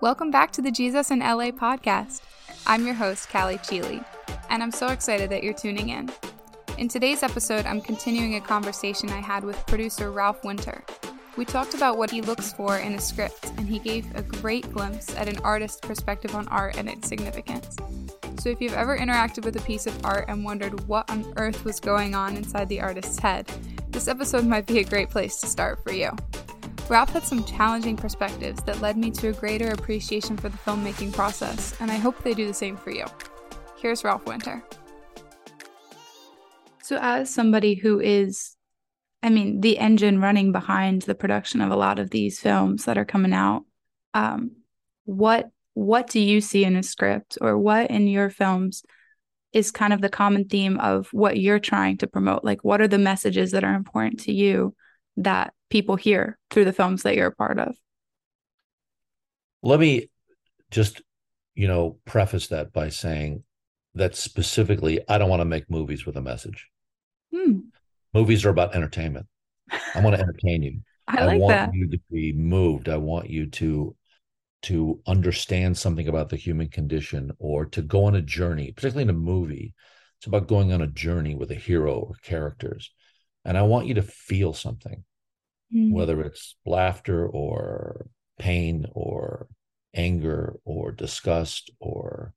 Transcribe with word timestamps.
Welcome 0.00 0.32
back 0.32 0.50
to 0.52 0.60
the 0.60 0.72
Jesus 0.72 1.12
in 1.12 1.20
LA 1.20 1.50
podcast. 1.50 2.20
I'm 2.66 2.84
your 2.84 2.94
host, 2.94 3.30
Callie 3.30 3.58
Cheely, 3.58 4.04
and 4.50 4.60
I'm 4.60 4.72
so 4.72 4.88
excited 4.88 5.30
that 5.30 5.44
you're 5.44 5.54
tuning 5.54 5.90
in. 5.90 6.10
In 6.78 6.88
today's 6.88 7.22
episode, 7.22 7.64
I'm 7.64 7.80
continuing 7.80 8.34
a 8.34 8.40
conversation 8.40 9.08
I 9.10 9.20
had 9.20 9.44
with 9.44 9.64
producer 9.66 10.10
Ralph 10.10 10.44
Winter. 10.44 10.84
We 11.36 11.44
talked 11.44 11.74
about 11.74 11.96
what 11.96 12.10
he 12.10 12.22
looks 12.22 12.52
for 12.52 12.78
in 12.78 12.94
a 12.94 13.00
script, 13.00 13.52
and 13.56 13.68
he 13.68 13.78
gave 13.78 14.12
a 14.16 14.22
great 14.22 14.70
glimpse 14.72 15.14
at 15.16 15.28
an 15.28 15.38
artist's 15.38 15.80
perspective 15.80 16.34
on 16.34 16.48
art 16.48 16.76
and 16.76 16.88
its 16.88 17.08
significance. 17.08 17.76
So, 18.40 18.50
if 18.50 18.60
you've 18.60 18.74
ever 18.74 18.98
interacted 18.98 19.44
with 19.44 19.56
a 19.56 19.62
piece 19.62 19.86
of 19.86 20.04
art 20.04 20.26
and 20.28 20.44
wondered 20.44 20.86
what 20.88 21.08
on 21.08 21.32
earth 21.36 21.64
was 21.64 21.78
going 21.78 22.16
on 22.16 22.36
inside 22.36 22.68
the 22.68 22.80
artist's 22.80 23.20
head, 23.20 23.46
this 23.90 24.08
episode 24.08 24.44
might 24.44 24.66
be 24.66 24.80
a 24.80 24.84
great 24.84 25.08
place 25.08 25.36
to 25.40 25.46
start 25.46 25.82
for 25.84 25.92
you. 25.92 26.10
Ralph 26.90 27.10
had 27.10 27.24
some 27.24 27.44
challenging 27.44 27.96
perspectives 27.96 28.62
that 28.64 28.80
led 28.82 28.98
me 28.98 29.10
to 29.12 29.28
a 29.28 29.32
greater 29.32 29.70
appreciation 29.70 30.36
for 30.36 30.50
the 30.50 30.58
filmmaking 30.58 31.14
process, 31.14 31.74
and 31.80 31.90
I 31.90 31.96
hope 31.96 32.22
they 32.22 32.34
do 32.34 32.46
the 32.46 32.52
same 32.52 32.76
for 32.76 32.90
you. 32.90 33.06
Here's 33.78 34.04
Ralph 34.04 34.26
Winter. 34.26 34.62
So, 36.82 36.98
as 37.00 37.32
somebody 37.32 37.74
who 37.74 38.00
is, 38.00 38.56
I 39.22 39.30
mean, 39.30 39.62
the 39.62 39.78
engine 39.78 40.20
running 40.20 40.52
behind 40.52 41.02
the 41.02 41.14
production 41.14 41.62
of 41.62 41.70
a 41.70 41.76
lot 41.76 41.98
of 41.98 42.10
these 42.10 42.38
films 42.38 42.84
that 42.84 42.98
are 42.98 43.06
coming 43.06 43.32
out, 43.32 43.64
um, 44.12 44.50
what 45.04 45.50
what 45.72 46.08
do 46.08 46.20
you 46.20 46.42
see 46.42 46.64
in 46.64 46.76
a 46.76 46.82
script, 46.82 47.38
or 47.40 47.56
what 47.56 47.90
in 47.90 48.06
your 48.06 48.28
films 48.28 48.82
is 49.54 49.70
kind 49.70 49.94
of 49.94 50.02
the 50.02 50.10
common 50.10 50.44
theme 50.44 50.78
of 50.78 51.08
what 51.12 51.38
you're 51.38 51.58
trying 51.58 51.96
to 51.98 52.06
promote? 52.06 52.44
Like, 52.44 52.62
what 52.62 52.82
are 52.82 52.88
the 52.88 52.98
messages 52.98 53.52
that 53.52 53.64
are 53.64 53.74
important 53.74 54.20
to 54.20 54.32
you 54.32 54.74
that 55.16 55.54
people 55.74 55.96
hear 55.96 56.38
through 56.50 56.64
the 56.64 56.72
films 56.72 57.02
that 57.02 57.16
you're 57.16 57.26
a 57.26 57.34
part 57.34 57.58
of. 57.58 57.74
Let 59.60 59.80
me 59.80 60.08
just, 60.70 61.02
you 61.56 61.66
know, 61.66 61.98
preface 62.04 62.46
that 62.48 62.72
by 62.72 62.90
saying 62.90 63.42
that 63.96 64.14
specifically, 64.14 65.00
I 65.08 65.18
don't 65.18 65.28
want 65.28 65.40
to 65.40 65.44
make 65.44 65.68
movies 65.68 66.06
with 66.06 66.16
a 66.16 66.22
message. 66.22 66.68
Hmm. 67.34 67.58
Movies 68.12 68.44
are 68.44 68.50
about 68.50 68.76
entertainment. 68.76 69.26
I 69.96 70.00
want 70.00 70.14
to 70.14 70.22
entertain 70.22 70.62
you. 70.62 70.78
I, 71.08 71.24
like 71.24 71.34
I 71.34 71.38
want 71.38 71.50
that. 71.50 71.74
you 71.74 71.88
to 71.88 71.98
be 72.08 72.32
moved. 72.32 72.88
I 72.88 72.98
want 72.98 73.28
you 73.28 73.46
to 73.46 73.96
to 74.62 75.00
understand 75.08 75.76
something 75.76 76.06
about 76.06 76.28
the 76.28 76.36
human 76.36 76.68
condition 76.68 77.32
or 77.40 77.66
to 77.66 77.82
go 77.82 78.04
on 78.04 78.14
a 78.14 78.22
journey, 78.22 78.70
particularly 78.70 79.02
in 79.02 79.10
a 79.10 79.12
movie. 79.12 79.74
It's 80.18 80.28
about 80.28 80.46
going 80.46 80.72
on 80.72 80.82
a 80.82 80.86
journey 80.86 81.34
with 81.34 81.50
a 81.50 81.56
hero 81.56 81.94
or 81.94 82.14
characters. 82.22 82.92
And 83.44 83.58
I 83.58 83.62
want 83.62 83.88
you 83.88 83.94
to 83.94 84.02
feel 84.02 84.54
something 84.54 85.02
mm. 85.74 85.92
whether 85.92 86.20
it's 86.20 86.56
laughter 86.64 87.26
or 87.26 88.06
pain 88.38 88.86
or 88.92 89.48
anger 89.94 90.56
or 90.64 90.92
disgust 90.92 91.70
or 91.78 92.32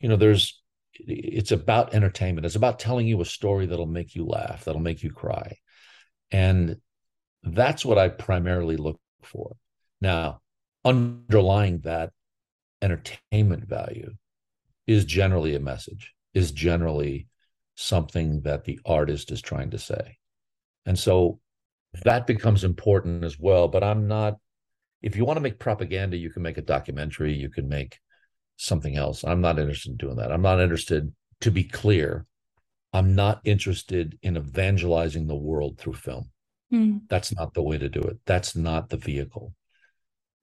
you 0.00 0.08
know 0.08 0.16
there's 0.16 0.62
it's 1.00 1.52
about 1.52 1.94
entertainment. 1.94 2.44
It's 2.44 2.56
about 2.56 2.80
telling 2.80 3.06
you 3.06 3.20
a 3.20 3.24
story 3.24 3.66
that'll 3.66 3.86
make 3.86 4.14
you 4.16 4.26
laugh 4.26 4.64
that'll 4.64 4.80
make 4.80 5.02
you 5.02 5.12
cry. 5.12 5.56
And 6.30 6.76
that's 7.44 7.84
what 7.84 7.98
i 7.98 8.08
primarily 8.08 8.76
look 8.76 9.00
for. 9.22 9.56
Now 10.00 10.40
underlying 10.84 11.80
that 11.80 12.10
entertainment 12.80 13.68
value 13.68 14.14
is 14.86 15.04
generally 15.04 15.54
a 15.54 15.60
message 15.60 16.14
is 16.34 16.52
generally 16.52 17.28
something 17.74 18.42
that 18.42 18.64
the 18.64 18.80
artist 18.84 19.30
is 19.30 19.42
trying 19.42 19.70
to 19.70 19.78
say. 19.78 20.18
And 20.86 20.98
so 20.98 21.40
that 22.04 22.26
becomes 22.26 22.64
important 22.64 23.24
as 23.24 23.38
well. 23.38 23.68
But 23.68 23.84
I'm 23.84 24.08
not, 24.08 24.36
if 25.02 25.16
you 25.16 25.24
want 25.24 25.36
to 25.36 25.42
make 25.42 25.58
propaganda, 25.58 26.16
you 26.16 26.30
can 26.30 26.42
make 26.42 26.58
a 26.58 26.62
documentary, 26.62 27.32
you 27.34 27.50
can 27.50 27.68
make 27.68 27.98
something 28.56 28.96
else. 28.96 29.24
I'm 29.24 29.40
not 29.40 29.58
interested 29.58 29.92
in 29.92 29.96
doing 29.96 30.16
that. 30.16 30.32
I'm 30.32 30.42
not 30.42 30.60
interested, 30.60 31.12
to 31.40 31.50
be 31.50 31.64
clear, 31.64 32.26
I'm 32.92 33.14
not 33.14 33.40
interested 33.44 34.18
in 34.22 34.36
evangelizing 34.36 35.26
the 35.26 35.36
world 35.36 35.78
through 35.78 35.94
film. 35.94 36.30
Mm. 36.72 37.02
That's 37.08 37.34
not 37.34 37.54
the 37.54 37.62
way 37.62 37.78
to 37.78 37.88
do 37.88 38.00
it. 38.00 38.18
That's 38.26 38.56
not 38.56 38.88
the 38.88 38.96
vehicle. 38.96 39.54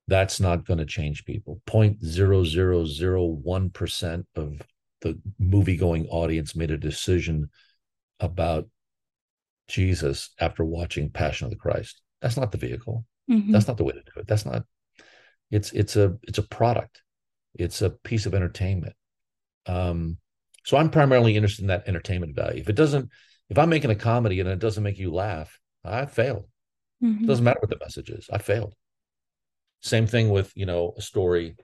That's 0.07 0.39
not 0.39 0.66
going 0.66 0.77
to 0.77 0.85
change 0.85 1.25
people. 1.25 1.61
Point 1.66 2.03
zero 2.03 2.43
zero 2.43 2.85
zero 2.85 3.25
one 3.25 3.72
percent 3.72 4.27
of 4.35 4.61
the 5.01 5.19
movie 5.39 5.77
going 5.77 6.07
audience 6.07 6.55
made 6.55 6.72
a 6.72 6.77
decision 6.77 7.49
about 8.19 8.67
Jesus 9.67 10.31
after 10.39 10.63
watching 10.63 11.09
Passion 11.09 11.45
of 11.45 11.51
the 11.51 11.57
Christ. 11.57 12.01
That's 12.21 12.37
not 12.37 12.51
the 12.51 12.57
vehicle. 12.57 13.05
Mm-hmm. 13.29 13.51
That's 13.51 13.67
not 13.67 13.77
the 13.77 13.83
way 13.83 13.93
to 13.93 13.99
do 13.99 14.19
it. 14.19 14.27
That's 14.27 14.45
not. 14.45 14.63
It's 15.51 15.71
it's 15.71 15.95
a 15.95 16.17
it's 16.23 16.37
a 16.37 16.43
product. 16.43 17.01
It's 17.53 17.81
a 17.81 17.89
piece 17.89 18.25
of 18.25 18.33
entertainment. 18.33 18.93
Um, 19.65 20.17
so 20.65 20.77
I'm 20.77 20.89
primarily 20.89 21.35
interested 21.35 21.63
in 21.63 21.67
that 21.67 21.87
entertainment 21.87 22.35
value. 22.35 22.61
If 22.61 22.69
it 22.69 22.75
doesn't, 22.75 23.09
if 23.49 23.57
I'm 23.57 23.69
making 23.69 23.91
a 23.91 23.95
comedy 23.95 24.39
and 24.39 24.49
it 24.49 24.59
doesn't 24.59 24.83
make 24.83 24.97
you 24.97 25.13
laugh, 25.13 25.59
I 25.83 26.05
failed. 26.05 26.47
Mm-hmm. 27.03 27.23
It 27.23 27.27
doesn't 27.27 27.43
matter 27.43 27.59
what 27.59 27.69
the 27.69 27.79
message 27.79 28.09
is. 28.09 28.27
I 28.31 28.39
failed. 28.39 28.73
Same 29.81 30.07
thing 30.07 30.29
with 30.29 30.51
you 30.55 30.65
know 30.65 30.93
a 30.97 31.01
story 31.01 31.55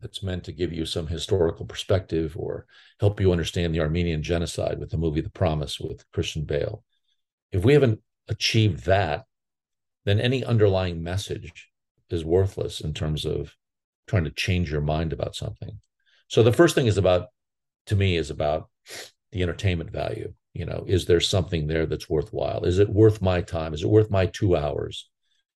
that's 0.00 0.22
meant 0.22 0.44
to 0.44 0.52
give 0.52 0.72
you 0.72 0.86
some 0.86 1.06
historical 1.06 1.66
perspective 1.66 2.34
or 2.36 2.66
help 2.98 3.20
you 3.20 3.32
understand 3.32 3.74
the 3.74 3.80
Armenian 3.80 4.22
genocide 4.22 4.78
with 4.78 4.90
the 4.90 4.96
movie 4.96 5.20
The 5.20 5.30
Promise 5.30 5.78
with 5.78 6.10
Christian 6.12 6.44
Bale 6.44 6.82
if 7.52 7.64
we 7.64 7.72
haven't 7.72 8.00
achieved 8.28 8.84
that, 8.86 9.24
then 10.04 10.20
any 10.20 10.44
underlying 10.44 11.02
message 11.02 11.68
is 12.08 12.24
worthless 12.24 12.80
in 12.80 12.94
terms 12.94 13.24
of 13.24 13.54
trying 14.06 14.24
to 14.24 14.30
change 14.30 14.70
your 14.70 14.80
mind 14.80 15.12
about 15.12 15.36
something. 15.36 15.78
So 16.28 16.42
the 16.42 16.52
first 16.52 16.74
thing 16.74 16.86
is 16.86 16.98
about, 16.98 17.28
to 17.86 17.96
me, 17.96 18.16
is 18.16 18.30
about 18.30 18.68
the 19.32 19.42
entertainment 19.42 19.90
value. 19.90 20.32
You 20.52 20.66
know, 20.66 20.84
is 20.86 21.06
there 21.06 21.20
something 21.20 21.66
there 21.66 21.86
that's 21.86 22.10
worthwhile? 22.10 22.64
Is 22.64 22.78
it 22.78 22.88
worth 22.88 23.22
my 23.22 23.40
time? 23.40 23.72
Is 23.72 23.82
it 23.82 23.88
worth 23.88 24.10
my 24.10 24.26
two 24.26 24.56
hours 24.56 25.08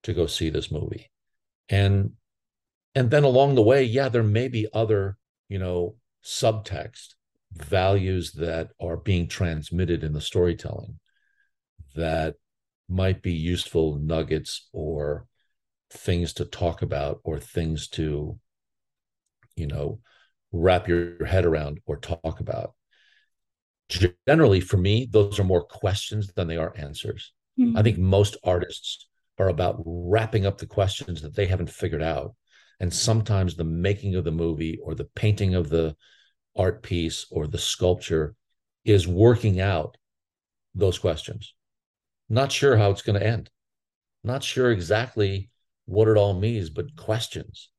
to 0.03 0.13
go 0.13 0.27
see 0.27 0.49
this 0.49 0.71
movie? 0.71 1.09
And 1.69 2.11
and 2.93 3.09
then 3.09 3.23
along 3.23 3.55
the 3.55 3.61
way, 3.61 3.83
yeah, 3.83 4.09
there 4.09 4.23
may 4.23 4.49
be 4.49 4.67
other, 4.73 5.17
you 5.47 5.59
know, 5.59 5.95
subtext 6.25 7.15
values 7.53 8.33
that 8.33 8.71
are 8.81 8.97
being 8.97 9.27
transmitted 9.27 10.03
in 10.03 10.11
the 10.11 10.19
storytelling 10.19 10.99
that 11.95 12.35
might 12.91 13.21
be 13.21 13.33
useful 13.33 13.97
nuggets 13.99 14.67
or 14.73 15.25
things 15.89 16.33
to 16.33 16.45
talk 16.45 16.81
about 16.81 17.19
or 17.23 17.39
things 17.39 17.87
to 17.87 18.37
you 19.55 19.67
know 19.67 19.99
wrap 20.51 20.87
your 20.87 21.25
head 21.25 21.45
around 21.45 21.79
or 21.85 21.97
talk 21.97 22.39
about. 22.39 22.73
Generally 24.27 24.61
for 24.61 24.77
me 24.77 25.07
those 25.09 25.39
are 25.39 25.43
more 25.43 25.63
questions 25.63 26.31
than 26.33 26.47
they 26.47 26.57
are 26.57 26.73
answers. 26.77 27.33
Mm-hmm. 27.59 27.77
i 27.77 27.83
think 27.83 27.97
most 27.97 28.37
artists 28.45 29.07
are 29.37 29.49
about 29.49 29.81
wrapping 29.85 30.45
up 30.45 30.57
the 30.57 30.65
questions 30.65 31.21
that 31.21 31.35
they 31.35 31.47
haven't 31.47 31.69
figured 31.69 32.01
out. 32.01 32.35
And 32.79 32.93
sometimes 32.93 33.55
the 33.55 33.63
making 33.63 34.15
of 34.15 34.23
the 34.23 34.31
movie 34.31 34.79
or 34.81 34.95
the 34.95 35.09
painting 35.15 35.55
of 35.55 35.69
the 35.69 35.95
art 36.55 36.81
piece 36.81 37.25
or 37.29 37.47
the 37.47 37.57
sculpture 37.57 38.35
is 38.85 39.07
working 39.07 39.59
out 39.59 39.97
those 40.73 40.97
questions 40.97 41.53
not 42.31 42.51
sure 42.51 42.77
how 42.77 42.91
it's 42.91 43.01
going 43.01 43.19
to 43.19 43.25
end. 43.25 43.49
Not 44.23 44.43
sure 44.43 44.71
exactly 44.71 45.49
what 45.85 46.07
it 46.07 46.17
all 46.17 46.33
means, 46.33 46.69
but 46.69 46.95
questions. 46.95 47.69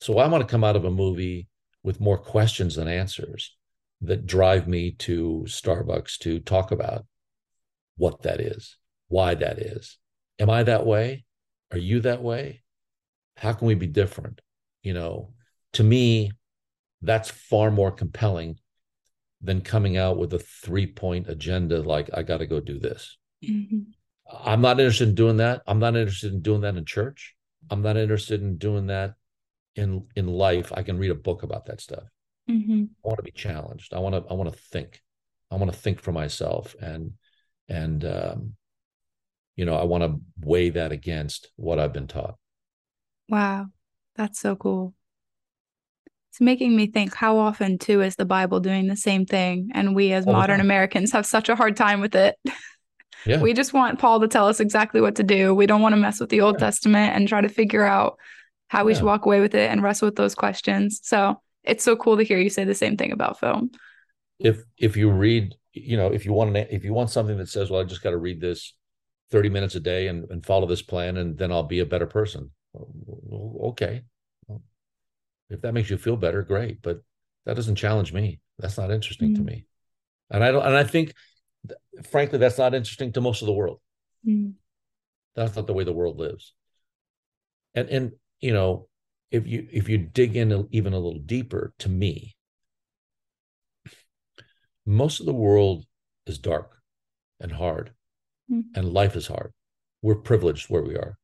So 0.00 0.18
I 0.18 0.26
want 0.26 0.42
to 0.42 0.50
come 0.50 0.64
out 0.64 0.76
of 0.76 0.84
a 0.84 0.90
movie 0.90 1.48
with 1.84 2.00
more 2.00 2.18
questions 2.18 2.74
than 2.76 2.88
answers 2.88 3.56
that 4.00 4.26
drive 4.26 4.66
me 4.66 4.92
to 4.92 5.44
Starbucks 5.46 6.18
to 6.18 6.40
talk 6.40 6.72
about 6.72 7.06
what 7.96 8.22
that 8.22 8.40
is, 8.40 8.76
why 9.08 9.36
that 9.36 9.60
is. 9.60 9.98
Am 10.40 10.50
I 10.50 10.64
that 10.64 10.84
way? 10.84 11.24
Are 11.70 11.78
you 11.78 12.00
that 12.00 12.22
way? 12.22 12.62
How 13.36 13.52
can 13.52 13.68
we 13.68 13.74
be 13.74 13.86
different? 13.86 14.40
You 14.82 14.94
know, 14.94 15.34
to 15.74 15.84
me, 15.84 16.32
that's 17.02 17.30
far 17.30 17.70
more 17.70 17.92
compelling 17.92 18.58
than 19.40 19.60
coming 19.60 19.96
out 19.96 20.16
with 20.16 20.32
a 20.34 20.38
three 20.38 20.86
point 20.86 21.28
agenda 21.28 21.82
like, 21.82 22.10
I 22.12 22.24
got 22.24 22.38
to 22.38 22.46
go 22.46 22.58
do 22.58 22.80
this. 22.80 23.16
Mm-hmm. 23.44 23.80
I'm 24.32 24.60
not 24.60 24.80
interested 24.80 25.08
in 25.08 25.14
doing 25.14 25.36
that. 25.38 25.62
I'm 25.66 25.78
not 25.78 25.96
interested 25.96 26.32
in 26.32 26.40
doing 26.40 26.62
that 26.62 26.76
in 26.76 26.84
church. 26.84 27.34
I'm 27.70 27.82
not 27.82 27.96
interested 27.96 28.40
in 28.42 28.56
doing 28.56 28.86
that 28.86 29.14
in 29.76 30.06
in 30.16 30.26
life. 30.26 30.72
I 30.74 30.82
can 30.82 30.98
read 30.98 31.10
a 31.10 31.16
book 31.16 31.42
about 31.42 31.66
that 31.66 31.80
stuff. 31.80 32.04
Mm-hmm. 32.48 32.84
I 33.04 33.08
want 33.08 33.18
to 33.18 33.22
be 33.24 33.30
challenged. 33.30 33.94
I 33.94 33.98
want 33.98 34.14
to 34.14 34.30
I 34.30 34.34
want 34.34 34.52
to 34.52 34.58
think. 34.58 35.02
I 35.50 35.56
want 35.56 35.70
to 35.70 35.78
think 35.78 36.00
for 36.00 36.12
myself 36.12 36.74
and 36.80 37.12
and 37.68 38.04
um, 38.04 38.54
you 39.56 39.64
know 39.64 39.76
I 39.76 39.84
want 39.84 40.02
to 40.02 40.20
weigh 40.40 40.70
that 40.70 40.92
against 40.92 41.50
what 41.56 41.78
I've 41.78 41.92
been 41.92 42.06
taught. 42.06 42.36
Wow, 43.28 43.66
that's 44.16 44.40
so 44.40 44.56
cool. 44.56 44.94
It's 46.30 46.40
making 46.40 46.74
me 46.74 46.86
think 46.86 47.14
how 47.14 47.36
often 47.38 47.78
too 47.78 48.00
is 48.00 48.16
the 48.16 48.24
Bible 48.24 48.60
doing 48.60 48.86
the 48.86 48.96
same 48.96 49.26
thing, 49.26 49.70
and 49.74 49.94
we 49.94 50.12
as 50.12 50.26
All 50.26 50.32
modern 50.32 50.60
Americans 50.60 51.12
have 51.12 51.26
such 51.26 51.48
a 51.48 51.56
hard 51.56 51.76
time 51.76 52.00
with 52.00 52.14
it. 52.14 52.36
Yeah. 53.26 53.40
We 53.40 53.54
just 53.54 53.72
want 53.72 53.98
Paul 53.98 54.20
to 54.20 54.28
tell 54.28 54.46
us 54.48 54.60
exactly 54.60 55.00
what 55.00 55.16
to 55.16 55.22
do. 55.22 55.54
We 55.54 55.66
don't 55.66 55.82
want 55.82 55.94
to 55.94 56.00
mess 56.00 56.20
with 56.20 56.30
the 56.30 56.40
Old 56.40 56.56
yeah. 56.56 56.66
Testament 56.66 57.14
and 57.14 57.28
try 57.28 57.40
to 57.40 57.48
figure 57.48 57.84
out 57.84 58.18
how 58.68 58.84
we 58.84 58.92
yeah. 58.92 58.98
should 58.98 59.06
walk 59.06 59.26
away 59.26 59.40
with 59.40 59.54
it 59.54 59.70
and 59.70 59.82
wrestle 59.82 60.06
with 60.06 60.16
those 60.16 60.34
questions. 60.34 61.00
So 61.02 61.40
it's 61.64 61.84
so 61.84 61.96
cool 61.96 62.16
to 62.16 62.22
hear 62.22 62.38
you 62.38 62.50
say 62.50 62.64
the 62.64 62.74
same 62.74 62.96
thing 62.96 63.12
about 63.12 63.38
film. 63.38 63.70
If 64.38 64.62
if 64.78 64.96
you 64.96 65.10
read, 65.10 65.54
you 65.72 65.96
know, 65.96 66.08
if 66.08 66.24
you 66.24 66.32
want 66.32 66.56
an, 66.56 66.66
if 66.70 66.84
you 66.84 66.92
want 66.92 67.10
something 67.10 67.38
that 67.38 67.48
says, 67.48 67.70
well, 67.70 67.80
I 67.80 67.84
just 67.84 68.02
got 68.02 68.10
to 68.10 68.18
read 68.18 68.40
this 68.40 68.74
30 69.30 69.48
minutes 69.50 69.74
a 69.74 69.80
day 69.80 70.08
and, 70.08 70.28
and 70.30 70.44
follow 70.44 70.66
this 70.66 70.82
plan 70.82 71.16
and 71.16 71.38
then 71.38 71.52
I'll 71.52 71.62
be 71.62 71.80
a 71.80 71.86
better 71.86 72.06
person. 72.06 72.50
Okay. 72.74 74.02
If 75.50 75.60
that 75.60 75.74
makes 75.74 75.90
you 75.90 75.98
feel 75.98 76.16
better, 76.16 76.42
great. 76.42 76.80
But 76.82 77.02
that 77.44 77.56
doesn't 77.56 77.76
challenge 77.76 78.12
me. 78.12 78.40
That's 78.58 78.78
not 78.78 78.90
interesting 78.90 79.34
mm-hmm. 79.34 79.46
to 79.46 79.52
me. 79.52 79.66
And 80.30 80.42
I 80.42 80.50
don't 80.50 80.64
and 80.64 80.76
I 80.76 80.84
think 80.84 81.14
frankly, 82.10 82.38
that's 82.38 82.58
not 82.58 82.74
interesting 82.74 83.12
to 83.12 83.20
most 83.20 83.42
of 83.42 83.46
the 83.46 83.52
world. 83.52 83.80
Mm-hmm. 84.26 84.50
That's 85.34 85.56
not 85.56 85.66
the 85.66 85.72
way 85.72 85.84
the 85.84 85.92
world 85.92 86.18
lives. 86.18 86.54
And 87.74 87.88
and 87.88 88.12
you 88.40 88.52
know, 88.52 88.88
if 89.30 89.46
you 89.46 89.66
if 89.72 89.88
you 89.88 89.98
dig 89.98 90.36
in 90.36 90.68
even 90.70 90.92
a 90.92 90.98
little 90.98 91.20
deeper, 91.20 91.72
to 91.78 91.88
me, 91.88 92.36
most 94.84 95.20
of 95.20 95.26
the 95.26 95.32
world 95.32 95.84
is 96.26 96.38
dark 96.38 96.76
and 97.40 97.52
hard, 97.52 97.92
mm-hmm. 98.50 98.68
and 98.74 98.92
life 98.92 99.16
is 99.16 99.26
hard. 99.26 99.52
We're 100.02 100.16
privileged 100.16 100.68
where 100.68 100.82
we 100.82 100.96
are, 100.96 101.16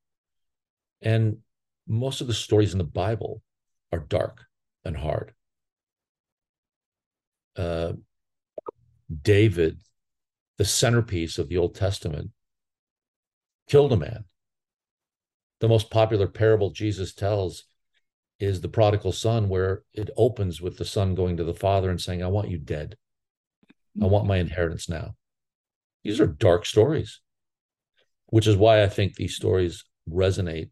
and 1.03 1.39
most 1.87 2.21
of 2.21 2.27
the 2.27 2.35
stories 2.35 2.73
in 2.73 2.79
the 2.79 2.85
Bible 2.85 3.43
are 3.93 4.01
dark 4.01 4.45
and 4.85 4.97
hard. 4.97 5.33
Uh, 7.57 7.95
David, 9.23 9.81
the 10.59 10.65
centerpiece 10.65 11.39
of 11.39 11.49
the 11.49 11.57
Old 11.57 11.75
Testament, 11.75 12.31
killed 13.69 13.93
a 13.93 13.97
man. 13.97 14.25
The 15.61 15.69
most 15.69 15.91
popular 15.91 16.27
parable 16.27 16.71
Jesus 16.71 17.15
tells 17.15 17.65
is 18.39 18.61
the 18.61 18.69
prodigal 18.69 19.13
son, 19.13 19.49
where 19.49 19.83
it 19.95 20.11
opens 20.17 20.61
with 20.61 20.77
the 20.77 20.85
son 20.85 21.15
going 21.15 21.37
to 21.37 21.45
the 21.45 21.55
father 21.55 21.91
and 21.91 22.01
saying, 22.01 22.23
I 22.23 22.29
want 22.29 22.51
you 22.51 22.59
dead. 22.59 22.97
I 24.01 24.07
want 24.07 24.27
my 24.27 24.37
inheritance 24.37 24.89
now. 24.89 25.17
These 26.05 26.21
are 26.21 26.27
dark 26.27 26.65
stories, 26.65 27.21
which 28.27 28.47
is 28.47 28.57
why 28.57 28.83
I 28.83 28.89
think 28.89 29.15
these 29.15 29.35
stories 29.35 29.85
resonate 30.09 30.71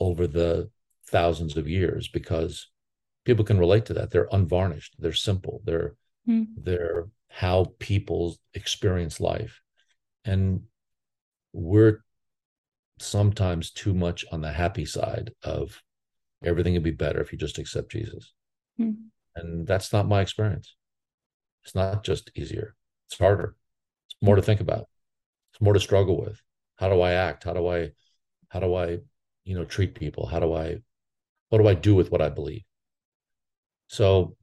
over 0.00 0.26
the 0.26 0.70
thousands 1.06 1.56
of 1.56 1.68
years 1.68 2.08
because 2.08 2.68
people 3.24 3.44
can 3.44 3.58
relate 3.58 3.86
to 3.86 3.94
that. 3.94 4.10
They're 4.10 4.28
unvarnished, 4.32 4.96
they're 4.98 5.12
simple, 5.12 5.60
they're 5.64 5.94
mm. 6.28 6.46
they're 6.56 7.06
how 7.30 7.72
people 7.78 8.36
experience 8.54 9.20
life. 9.20 9.60
And 10.24 10.62
we're 11.52 12.02
sometimes 12.98 13.70
too 13.70 13.94
much 13.94 14.24
on 14.30 14.40
the 14.40 14.52
happy 14.52 14.84
side 14.84 15.30
of 15.42 15.80
everything 16.44 16.74
would 16.74 16.82
be 16.82 16.90
better 16.90 17.20
if 17.20 17.32
you 17.32 17.38
just 17.38 17.58
accept 17.58 17.92
Jesus. 17.92 18.32
Mm. 18.78 18.96
And 19.36 19.66
that's 19.66 19.92
not 19.92 20.08
my 20.08 20.20
experience. 20.20 20.74
It's 21.64 21.74
not 21.74 22.04
just 22.04 22.30
easier, 22.34 22.74
it's 23.06 23.18
harder. 23.18 23.54
It's 24.06 24.16
more 24.20 24.36
to 24.36 24.42
think 24.42 24.60
about. 24.60 24.88
It's 25.52 25.60
more 25.60 25.72
to 25.72 25.80
struggle 25.80 26.20
with. 26.20 26.40
How 26.76 26.88
do 26.88 27.00
I 27.00 27.12
act? 27.12 27.44
How 27.44 27.52
do 27.52 27.68
I 27.68 27.92
how 28.48 28.58
do 28.58 28.74
I, 28.74 28.98
you 29.44 29.54
know, 29.54 29.64
treat 29.64 29.94
people? 29.94 30.26
How 30.26 30.40
do 30.40 30.52
I 30.52 30.78
what 31.48 31.58
do 31.58 31.68
I 31.68 31.74
do 31.74 31.94
with 31.94 32.10
what 32.10 32.22
I 32.22 32.28
believe? 32.28 32.62
So 33.86 34.36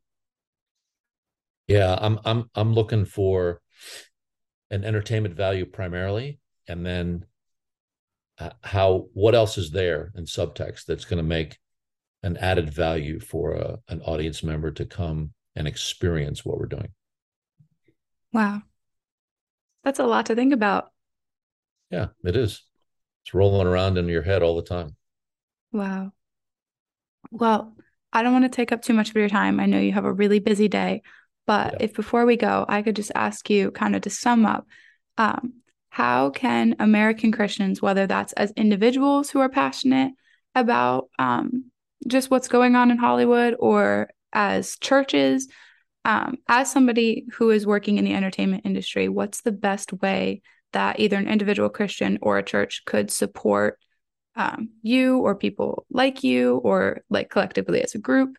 yeah, 1.67 1.97
I'm 1.99 2.19
I'm 2.25 2.49
I'm 2.55 2.73
looking 2.73 3.05
for 3.05 3.61
an 4.69 4.83
entertainment 4.83 5.35
value 5.35 5.65
primarily, 5.65 6.39
and 6.67 6.85
then 6.85 7.25
uh, 8.39 8.51
how 8.63 9.07
what 9.13 9.35
else 9.35 9.57
is 9.57 9.71
there 9.71 10.11
in 10.15 10.25
subtext 10.25 10.85
that's 10.85 11.05
going 11.05 11.17
to 11.17 11.23
make 11.23 11.57
an 12.23 12.37
added 12.37 12.73
value 12.73 13.19
for 13.19 13.53
a, 13.53 13.79
an 13.89 14.01
audience 14.01 14.43
member 14.43 14.71
to 14.71 14.85
come 14.85 15.33
and 15.55 15.67
experience 15.67 16.45
what 16.45 16.57
we're 16.57 16.65
doing. 16.65 16.89
Wow, 18.33 18.61
that's 19.83 19.99
a 19.99 20.05
lot 20.05 20.27
to 20.27 20.35
think 20.35 20.53
about. 20.53 20.91
Yeah, 21.89 22.07
it 22.23 22.35
is. 22.35 22.63
It's 23.23 23.33
rolling 23.33 23.67
around 23.67 23.97
in 23.97 24.07
your 24.07 24.21
head 24.21 24.43
all 24.43 24.55
the 24.55 24.61
time. 24.61 24.95
Wow. 25.71 26.11
Well, 27.31 27.75
I 28.13 28.23
don't 28.23 28.33
want 28.33 28.45
to 28.45 28.49
take 28.49 28.71
up 28.71 28.81
too 28.81 28.93
much 28.93 29.09
of 29.09 29.15
your 29.15 29.29
time. 29.29 29.59
I 29.59 29.65
know 29.65 29.79
you 29.79 29.91
have 29.93 30.05
a 30.05 30.13
really 30.13 30.39
busy 30.39 30.67
day, 30.67 31.01
but 31.47 31.73
yeah. 31.73 31.85
if 31.85 31.93
before 31.93 32.25
we 32.25 32.37
go, 32.37 32.65
I 32.67 32.83
could 32.83 32.95
just 32.95 33.11
ask 33.15 33.49
you 33.49 33.71
kind 33.71 33.95
of 33.95 34.03
to 34.03 34.09
sum 34.09 34.45
up 34.45 34.67
um, 35.17 35.53
how 35.89 36.29
can 36.29 36.75
American 36.77 37.31
Christians, 37.31 37.81
whether 37.81 38.05
that's 38.05 38.33
as 38.33 38.51
individuals 38.51 39.31
who 39.31 39.39
are 39.39 39.49
passionate 39.49 40.11
about 40.53 41.09
um, 41.17 41.71
just 42.05 42.29
what's 42.29 42.47
going 42.47 42.75
on 42.75 42.91
in 42.91 42.97
Hollywood 42.97 43.55
or 43.57 44.09
as 44.33 44.77
churches, 44.77 45.47
um, 46.05 46.37
as 46.47 46.71
somebody 46.71 47.25
who 47.33 47.49
is 47.49 47.65
working 47.65 47.97
in 47.97 48.05
the 48.05 48.13
entertainment 48.13 48.65
industry, 48.65 49.09
what's 49.09 49.41
the 49.41 49.51
best 49.51 49.93
way 49.93 50.41
that 50.73 50.99
either 50.99 51.17
an 51.17 51.27
individual 51.27 51.69
Christian 51.69 52.19
or 52.21 52.37
a 52.37 52.43
church 52.43 52.83
could 52.85 53.09
support 53.09 53.79
um, 54.35 54.69
you 54.83 55.19
or 55.19 55.35
people 55.35 55.85
like 55.89 56.23
you 56.23 56.57
or 56.57 57.01
like 57.09 57.29
collectively 57.29 57.81
as 57.81 57.95
a 57.95 57.99
group 57.99 58.37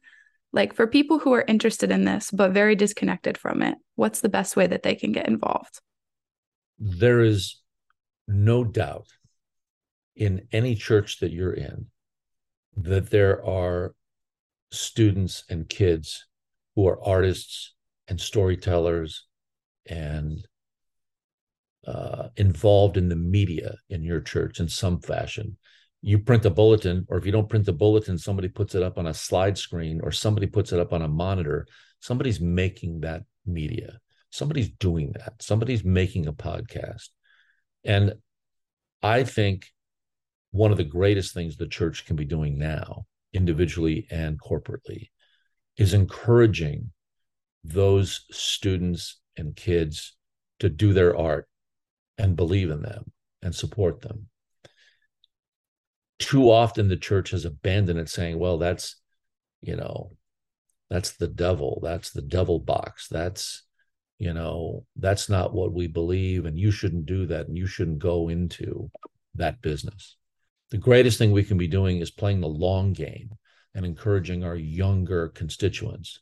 like 0.53 0.75
for 0.75 0.87
people 0.87 1.19
who 1.19 1.33
are 1.33 1.45
interested 1.47 1.91
in 1.91 2.05
this 2.05 2.31
but 2.31 2.53
very 2.53 2.75
disconnected 2.75 3.37
from 3.37 3.63
it 3.63 3.77
what's 3.99 4.21
the 4.21 4.29
best 4.29 4.57
way 4.57 4.67
that 4.67 4.85
they 4.85 4.95
can 4.95 5.11
get 5.11 5.27
involved? 5.27 5.81
There 6.79 7.21
is 7.21 7.61
no 8.29 8.63
doubt 8.63 9.09
in 10.15 10.47
any 10.53 10.77
church 10.77 11.19
that 11.19 11.33
you're 11.33 11.53
in 11.53 11.87
that 12.77 13.11
there 13.11 13.45
are 13.45 13.95
students 14.71 15.43
and 15.51 15.69
kids 15.69 16.27
who 16.77 16.87
are 16.87 17.05
artists 17.05 17.75
and 18.07 18.21
storytellers 18.21 19.27
and 19.87 20.47
uh, 21.87 22.29
involved 22.37 22.97
in 22.97 23.09
the 23.09 23.17
media 23.17 23.75
in 23.89 24.05
your 24.05 24.21
church 24.21 24.61
in 24.61 24.69
some 24.69 25.01
fashion 25.01 25.57
you 26.01 26.19
print 26.19 26.45
a 26.45 26.51
bulletin, 26.51 27.05
or 27.09 27.19
if 27.19 27.27
you 27.27 27.33
don't 27.33 27.49
print 27.49 27.67
the 27.67 27.73
bulletin, 27.73 28.19
somebody 28.19 28.49
puts 28.49 28.75
it 28.75 28.83
up 28.83 28.99
on 28.99 29.07
a 29.07 29.15
slide 29.15 29.59
screen 29.59 30.01
or 30.03 30.13
somebody 30.13 30.47
puts 30.47 30.73
it 30.73 30.79
up 30.79 30.93
on 30.93 31.03
a 31.03 31.09
monitor. 31.09 31.67
Somebody's 32.01 32.41
making 32.41 33.01
that 33.01 33.23
media. 33.45 33.99
Somebody's 34.31 34.71
doing 34.71 35.13
that. 35.15 35.43
Somebody's 35.43 35.85
making 35.85 36.27
a 36.27 36.33
podcast. 36.33 37.09
And 37.85 38.15
I 39.03 39.25
think 39.25 39.67
one 40.51 40.71
of 40.71 40.77
the 40.77 40.85
greatest 40.85 41.35
things 41.35 41.57
the 41.57 41.67
church 41.67 42.07
can 42.07 42.17
be 42.17 42.25
doing 42.25 42.59
now, 42.59 43.07
individually 43.33 44.07
and 44.11 44.41
corporately, 44.41 45.11
is 45.77 45.95
encouraging 45.95 46.91
those 47.65 48.25
students 48.31 49.21
and 49.37 49.57
kids 49.57 50.17
to 50.61 50.69
do 50.69 50.93
their 50.93 51.17
art 51.17 51.49
and 52.19 52.37
believe 52.37 52.71
in 52.71 52.83
them 52.83 53.13
and 53.43 53.55
support 53.55 54.01
them 54.01 54.29
too 56.19 56.51
often 56.51 56.89
the 56.89 56.97
church 56.97 57.31
has 57.31 57.45
abandoned 57.45 57.99
it 57.99 58.09
saying 58.09 58.39
well 58.39 58.59
that's 58.59 58.97
you 59.61 59.77
know 59.77 60.11
that's 60.91 61.13
the 61.13 61.29
devil 61.29 61.81
that's 61.83 62.11
the 62.11 62.23
devil 62.23 62.59
box 62.59 63.09
that's 63.09 63.63
you 64.19 64.33
know 64.33 64.85
that's 64.97 65.29
not 65.29 65.55
what 65.55 65.73
we 65.73 65.87
believe 65.87 66.45
and 66.45 66.59
you 66.59 66.71
shouldn't 66.71 67.07
do 67.07 67.27
that 67.27 67.47
and 67.47 67.57
you 67.57 67.67
shouldn't 67.67 67.99
go 67.99 68.29
into 68.29 68.91
that 69.39 69.63
business. 69.63 70.17
The 70.71 70.79
greatest 70.79 71.19
thing 71.19 71.33
we 71.33 71.45
can 71.45 71.57
be 71.57 71.69
doing 71.69 72.01
is 72.01 72.11
playing 72.11 72.41
the 72.41 72.49
long 72.49 72.93
game 72.93 73.31
and 73.75 73.87
encouraging 73.87 74.45
our 74.45 74.57
younger 74.57 75.29
constituents 75.29 76.21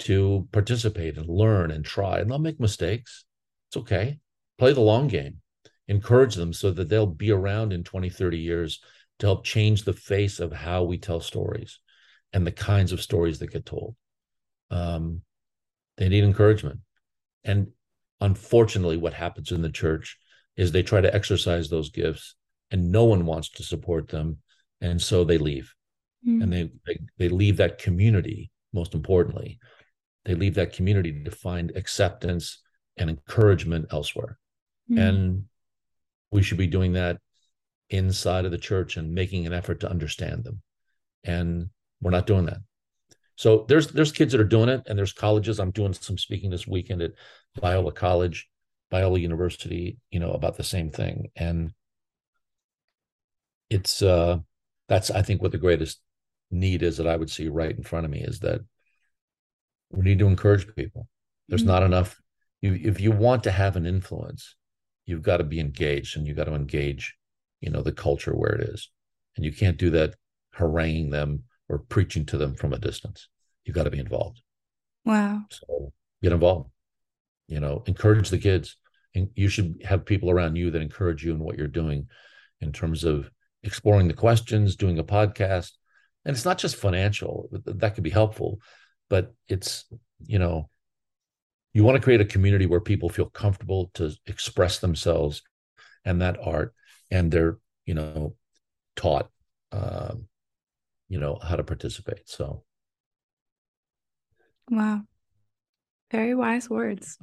to 0.00 0.48
participate 0.52 1.18
and 1.18 1.28
learn 1.28 1.70
and 1.70 1.84
try 1.84 2.18
and 2.18 2.30
they'll 2.30 2.38
make 2.38 2.58
mistakes. 2.58 3.24
It's 3.68 3.76
okay. 3.76 4.18
Play 4.58 4.72
the 4.72 4.80
long 4.80 5.08
game. 5.08 5.40
Encourage 5.86 6.34
them 6.34 6.52
so 6.52 6.70
that 6.70 6.88
they'll 6.88 7.06
be 7.06 7.30
around 7.30 7.72
in 7.72 7.84
20 7.84 8.08
30 8.08 8.38
years 8.38 8.80
to 9.18 9.26
help 9.26 9.44
change 9.44 9.84
the 9.84 9.92
face 9.92 10.40
of 10.40 10.52
how 10.52 10.84
we 10.84 10.98
tell 10.98 11.20
stories 11.20 11.78
and 12.32 12.46
the 12.46 12.52
kinds 12.52 12.92
of 12.92 13.00
stories 13.00 13.38
that 13.38 13.52
get 13.52 13.64
told. 13.64 13.94
Um, 14.70 15.22
they 15.96 16.08
need 16.08 16.24
encouragement. 16.24 16.80
And 17.44 17.68
unfortunately, 18.20 18.96
what 18.96 19.14
happens 19.14 19.52
in 19.52 19.62
the 19.62 19.70
church 19.70 20.18
is 20.56 20.72
they 20.72 20.82
try 20.82 21.00
to 21.00 21.14
exercise 21.14 21.68
those 21.68 21.90
gifts 21.90 22.34
and 22.70 22.90
no 22.90 23.04
one 23.04 23.26
wants 23.26 23.50
to 23.50 23.62
support 23.62 24.08
them. 24.08 24.38
And 24.80 25.00
so 25.00 25.24
they 25.24 25.38
leave. 25.38 25.72
Mm. 26.26 26.42
And 26.42 26.52
they, 26.52 26.70
they 26.86 26.98
they 27.18 27.28
leave 27.28 27.58
that 27.58 27.78
community, 27.78 28.50
most 28.72 28.94
importantly. 28.94 29.58
They 30.24 30.34
leave 30.34 30.54
that 30.54 30.72
community 30.72 31.22
to 31.22 31.30
find 31.30 31.70
acceptance 31.76 32.62
and 32.96 33.10
encouragement 33.10 33.86
elsewhere. 33.92 34.38
Mm. 34.90 35.08
And 35.08 35.44
we 36.30 36.42
should 36.42 36.58
be 36.58 36.66
doing 36.66 36.94
that 36.94 37.18
inside 37.90 38.44
of 38.44 38.50
the 38.50 38.58
church 38.58 38.96
and 38.96 39.14
making 39.14 39.46
an 39.46 39.52
effort 39.52 39.80
to 39.80 39.90
understand 39.90 40.44
them. 40.44 40.62
And 41.24 41.70
we're 42.00 42.10
not 42.10 42.26
doing 42.26 42.46
that. 42.46 42.58
So 43.36 43.64
there's 43.68 43.88
there's 43.88 44.12
kids 44.12 44.32
that 44.32 44.40
are 44.40 44.44
doing 44.44 44.68
it, 44.68 44.82
and 44.86 44.96
there's 44.98 45.12
colleges. 45.12 45.58
I'm 45.58 45.72
doing 45.72 45.92
some 45.92 46.18
speaking 46.18 46.50
this 46.50 46.66
weekend 46.66 47.02
at 47.02 47.12
Biola 47.58 47.94
College, 47.94 48.48
Biola 48.92 49.20
University, 49.20 49.98
you 50.10 50.20
know, 50.20 50.32
about 50.32 50.56
the 50.56 50.62
same 50.62 50.90
thing. 50.90 51.30
And 51.34 51.72
it's 53.70 54.02
uh 54.02 54.38
that's 54.88 55.10
I 55.10 55.22
think 55.22 55.42
what 55.42 55.52
the 55.52 55.58
greatest 55.58 56.00
need 56.50 56.82
is 56.82 56.98
that 56.98 57.08
I 57.08 57.16
would 57.16 57.30
see 57.30 57.48
right 57.48 57.76
in 57.76 57.82
front 57.82 58.04
of 58.04 58.12
me 58.12 58.20
is 58.20 58.40
that 58.40 58.60
we 59.90 60.04
need 60.04 60.18
to 60.20 60.26
encourage 60.26 60.72
people. 60.74 61.08
There's 61.48 61.62
mm-hmm. 61.62 61.70
not 61.70 61.82
enough. 61.82 62.20
You, 62.60 62.78
if 62.82 63.00
you 63.00 63.10
want 63.10 63.44
to 63.44 63.50
have 63.50 63.76
an 63.76 63.86
influence, 63.86 64.56
you've 65.06 65.22
got 65.22 65.38
to 65.38 65.44
be 65.44 65.60
engaged 65.60 66.16
and 66.16 66.26
you've 66.26 66.36
got 66.36 66.44
to 66.44 66.54
engage, 66.54 67.14
you 67.64 67.70
know, 67.70 67.80
the 67.80 67.92
culture 67.92 68.32
where 68.32 68.52
it 68.52 68.68
is. 68.68 68.90
And 69.36 69.44
you 69.44 69.52
can't 69.52 69.78
do 69.78 69.88
that 69.90 70.14
haranguing 70.52 71.08
them 71.08 71.44
or 71.70 71.78
preaching 71.78 72.26
to 72.26 72.36
them 72.36 72.54
from 72.54 72.74
a 72.74 72.78
distance. 72.78 73.28
You've 73.64 73.74
got 73.74 73.84
to 73.84 73.90
be 73.90 73.98
involved. 73.98 74.42
Wow. 75.06 75.44
So 75.50 75.92
get 76.22 76.32
involved. 76.32 76.68
You 77.48 77.60
know, 77.60 77.82
encourage 77.86 78.28
the 78.28 78.38
kids. 78.38 78.76
And 79.14 79.30
you 79.34 79.48
should 79.48 79.80
have 79.82 80.04
people 80.04 80.30
around 80.30 80.56
you 80.56 80.70
that 80.72 80.82
encourage 80.82 81.24
you 81.24 81.32
in 81.32 81.38
what 81.38 81.56
you're 81.56 81.66
doing 81.68 82.08
in 82.60 82.70
terms 82.70 83.02
of 83.02 83.30
exploring 83.62 84.08
the 84.08 84.14
questions, 84.14 84.76
doing 84.76 84.98
a 84.98 85.04
podcast. 85.04 85.70
And 86.26 86.36
it's 86.36 86.44
not 86.44 86.58
just 86.58 86.76
financial, 86.76 87.48
that 87.64 87.94
could 87.94 88.04
be 88.04 88.10
helpful, 88.10 88.58
but 89.08 89.32
it's, 89.48 89.86
you 90.20 90.38
know, 90.38 90.68
you 91.72 91.82
want 91.82 91.96
to 91.96 92.02
create 92.02 92.20
a 92.20 92.26
community 92.26 92.66
where 92.66 92.80
people 92.80 93.08
feel 93.08 93.26
comfortable 93.26 93.90
to 93.94 94.12
express 94.26 94.80
themselves 94.80 95.42
and 96.04 96.20
that 96.20 96.36
art 96.42 96.74
and 97.10 97.30
they're, 97.30 97.58
you 97.86 97.94
know, 97.94 98.34
taught, 98.96 99.30
um, 99.72 100.28
you 101.08 101.18
know, 101.18 101.38
how 101.42 101.56
to 101.56 101.64
participate. 101.64 102.28
So, 102.28 102.64
wow. 104.70 105.02
Very 106.10 106.34
wise 106.34 106.70
words. 106.70 107.18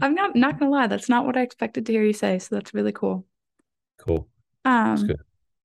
I'm 0.00 0.14
not 0.14 0.34
not 0.34 0.58
gonna 0.58 0.70
lie, 0.70 0.86
that's 0.86 1.08
not 1.08 1.26
what 1.26 1.36
I 1.36 1.42
expected 1.42 1.86
to 1.86 1.92
hear 1.92 2.04
you 2.04 2.12
say. 2.12 2.38
So 2.38 2.54
that's 2.54 2.74
really 2.74 2.92
cool. 2.92 3.26
Cool. 3.98 4.28
Um, 4.64 5.10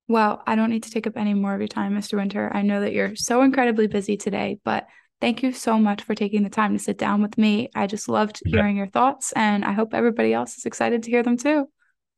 well, 0.08 0.42
I 0.46 0.56
don't 0.56 0.70
need 0.70 0.84
to 0.84 0.90
take 0.90 1.06
up 1.06 1.16
any 1.16 1.34
more 1.34 1.54
of 1.54 1.60
your 1.60 1.68
time, 1.68 1.94
Mr. 1.94 2.16
Winter. 2.18 2.50
I 2.52 2.62
know 2.62 2.80
that 2.80 2.92
you're 2.92 3.16
so 3.16 3.42
incredibly 3.42 3.86
busy 3.86 4.16
today, 4.16 4.58
but 4.64 4.86
thank 5.20 5.42
you 5.42 5.52
so 5.52 5.78
much 5.78 6.02
for 6.02 6.14
taking 6.14 6.42
the 6.42 6.50
time 6.50 6.76
to 6.76 6.82
sit 6.82 6.98
down 6.98 7.22
with 7.22 7.38
me. 7.38 7.70
I 7.74 7.86
just 7.86 8.08
loved 8.08 8.40
hearing 8.44 8.76
your 8.76 8.88
thoughts, 8.88 9.32
and 9.32 9.64
I 9.64 9.72
hope 9.72 9.94
everybody 9.94 10.32
else 10.32 10.58
is 10.58 10.66
excited 10.66 11.02
to 11.04 11.10
hear 11.10 11.22
them 11.22 11.36
too. 11.36 11.68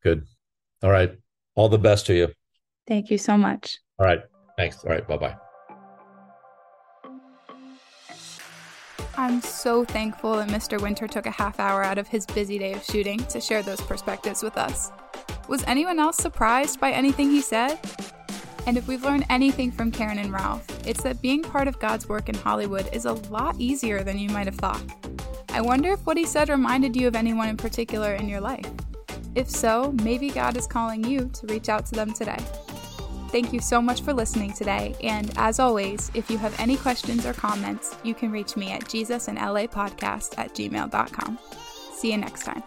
Good. 0.03 0.27
All 0.83 0.91
right. 0.91 1.17
All 1.59 1.69
the 1.69 1.77
best 1.77 2.07
to 2.07 2.15
you. 2.15 2.29
Thank 2.87 3.11
you 3.11 3.19
so 3.19 3.37
much. 3.37 3.81
All 3.99 4.07
right. 4.07 4.21
Thanks. 4.57 4.85
All 4.85 4.93
right. 4.93 5.05
Bye 5.09 5.17
bye. 5.17 5.37
I'm 9.17 9.43
so 9.43 9.85
thankful 9.85 10.37
that 10.37 10.51
Mr. 10.51 10.81
Winter 10.81 11.09
took 11.09 11.27
a 11.27 11.33
half 11.33 11.59
hour 11.59 11.83
out 11.83 11.99
of 11.99 12.07
his 12.07 12.27
busy 12.27 12.61
day 12.61 12.75
of 12.75 12.85
shooting 12.85 13.19
to 13.25 13.41
share 13.41 13.65
those 13.65 13.81
perspectives 13.81 14.41
with 14.41 14.57
us. 14.57 14.93
Was 15.49 15.65
anyone 15.67 15.99
else 15.99 16.19
surprised 16.19 16.79
by 16.79 16.93
anything 16.93 17.29
he 17.29 17.41
said? 17.41 17.77
And 18.69 18.79
if 18.79 18.87
we've 18.87 19.03
learned 19.03 19.27
anything 19.29 19.73
from 19.73 19.91
Karen 19.91 20.19
and 20.19 20.33
Ralph, 20.33 20.65
it's 20.87 21.03
that 21.03 21.21
being 21.21 21.43
part 21.43 21.67
of 21.67 21.81
God's 21.81 22.09
work 22.09 22.29
in 22.29 22.37
Hollywood 22.37 22.89
is 22.93 23.05
a 23.05 23.15
lot 23.15 23.57
easier 23.59 24.05
than 24.05 24.17
you 24.17 24.29
might 24.29 24.47
have 24.47 24.55
thought. 24.55 24.85
I 25.49 25.61
wonder 25.61 25.91
if 25.91 26.07
what 26.07 26.17
he 26.17 26.25
said 26.25 26.51
reminded 26.51 26.95
you 26.95 27.09
of 27.09 27.17
anyone 27.17 27.49
in 27.49 27.57
particular 27.57 28.15
in 28.15 28.29
your 28.29 28.41
life. 28.41 28.71
If 29.39 29.49
so, 29.49 29.93
maybe 30.03 30.31
God 30.31 30.57
is 30.57 30.67
calling 30.67 31.05
you 31.05 31.31
to 31.33 31.47
reach 31.47 31.69
out 31.69 31.87
to 31.87 31.93
them 31.93 32.13
today. 32.13 32.39
Thank 33.31 33.53
you 33.53 33.61
so 33.61 33.81
much 33.81 34.03
for 34.03 34.13
listening 34.13 34.53
today. 34.53 34.97
And 35.01 35.33
as 35.37 35.61
always, 35.61 36.11
if 36.13 36.29
you 36.29 36.39
have 36.39 36.59
any 36.59 36.77
questions 36.77 37.25
or 37.25 37.35
comments, 37.35 37.95
you 38.03 38.15
can 38.15 38.33
reach 38.33 38.57
me 38.57 38.73
at 38.73 38.87
jesusinlapodcast 38.87 40.37
at 40.39 40.55
gmail.com. 40.57 41.39
See 41.93 42.11
you 42.11 42.19
next 42.19 42.47
time. 42.47 42.65